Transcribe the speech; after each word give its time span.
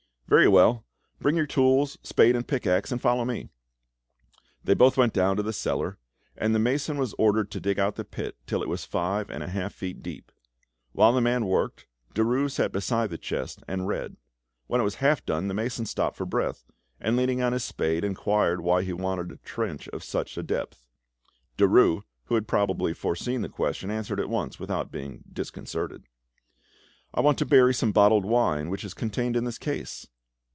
"Very 0.27 0.47
well! 0.47 0.85
Bring 1.19 1.35
your 1.35 1.45
tools, 1.45 1.97
spade, 2.03 2.37
and 2.37 2.47
pickaxe, 2.47 2.89
and 2.89 3.01
follow 3.01 3.25
me." 3.25 3.49
They 4.63 4.73
both 4.73 4.95
went 4.95 5.11
down 5.11 5.35
to 5.35 5.43
the 5.43 5.51
cellar, 5.51 5.97
and 6.37 6.55
the 6.55 6.57
mason 6.57 6.95
was 6.97 7.13
ordered 7.17 7.51
to 7.51 7.59
dig 7.59 7.77
out 7.77 7.95
the 7.95 8.05
pit 8.05 8.37
till 8.47 8.63
it 8.63 8.69
was 8.69 8.85
five 8.85 9.29
and 9.29 9.43
a 9.43 9.49
half 9.49 9.73
feet 9.73 10.01
deep. 10.01 10.31
While 10.93 11.11
the 11.11 11.19
man 11.19 11.47
worked, 11.47 11.85
Derues 12.15 12.51
sat 12.51 12.71
beside 12.71 13.09
the 13.09 13.17
chest 13.17 13.61
and 13.67 13.89
read. 13.89 14.15
When 14.67 14.79
it 14.79 14.85
was 14.85 14.95
half 15.03 15.25
done, 15.25 15.49
the 15.49 15.53
mason 15.53 15.85
stopped 15.85 16.15
for 16.15 16.25
breath, 16.25 16.63
and 16.97 17.17
leaning 17.17 17.41
on 17.41 17.51
his 17.51 17.65
spade, 17.65 18.05
inquired 18.05 18.61
why 18.61 18.83
he 18.83 18.93
wanted 18.93 19.33
a 19.33 19.35
trench 19.35 19.89
of 19.89 20.01
such 20.01 20.37
a 20.37 20.43
depth. 20.43 20.85
Derues, 21.57 22.03
who 22.27 22.35
had 22.35 22.47
probably 22.47 22.93
foreseen 22.93 23.41
the 23.41 23.49
question, 23.49 23.91
answered 23.91 24.21
at 24.21 24.29
once, 24.29 24.61
without 24.61 24.93
being 24.93 25.25
disconcerted— 25.29 26.05
"I 27.13 27.19
want 27.19 27.37
to 27.39 27.45
bury 27.45 27.73
some 27.73 27.91
bottled 27.91 28.23
wine 28.23 28.69
which 28.69 28.85
is 28.85 28.93
contained 28.93 29.35
in 29.35 29.43
this 29.43 29.57
case." 29.57 30.07